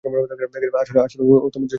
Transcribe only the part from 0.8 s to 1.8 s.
সাথে আসছে।